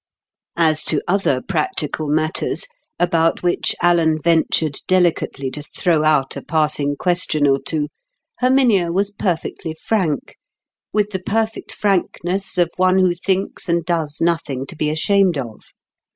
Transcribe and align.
As 0.57 0.83
to 0.85 0.99
other 1.07 1.43
practical 1.43 2.07
matters, 2.07 2.65
about 2.99 3.43
which 3.43 3.75
Alan 3.83 4.19
ventured 4.19 4.79
delicately 4.87 5.51
to 5.51 5.61
throw 5.61 6.03
out 6.03 6.35
a 6.35 6.41
passing 6.41 6.95
question 6.95 7.45
or 7.47 7.59
two, 7.59 7.87
Herminia 8.39 8.91
was 8.91 9.11
perfectly 9.11 9.75
frank, 9.79 10.37
with 10.91 11.11
the 11.11 11.21
perfect 11.21 11.71
frankness 11.71 12.57
of 12.57 12.71
one 12.77 12.97
who 12.97 13.13
thinks 13.13 13.69
and 13.69 13.85
does 13.85 14.19
nothing 14.19 14.65
to 14.65 14.75
be 14.75 14.89
ashamed 14.89 15.37
of. 15.37 15.65